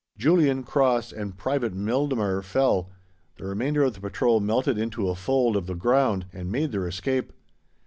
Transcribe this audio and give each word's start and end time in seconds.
Julian, 0.17 0.63
Cross, 0.63 1.11
and 1.11 1.37
Private 1.37 1.75
Mildemer 1.75 2.43
fell; 2.43 2.89
the 3.37 3.45
remainder 3.45 3.83
of 3.83 3.93
the 3.93 4.01
patrol 4.01 4.39
melted 4.39 4.79
into 4.79 5.09
a 5.09 5.13
fold 5.15 5.55
of 5.55 5.67
the 5.67 5.75
ground 5.75 6.25
and 6.33 6.51
made 6.51 6.71
their 6.71 6.87
escape. 6.87 7.31